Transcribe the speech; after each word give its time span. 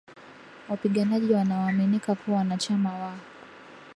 wapiganaji 0.69 1.33
wanaoaminika 1.33 2.15
kuwa 2.15 2.37
wanachama 2.37 2.93
wa 2.93 3.15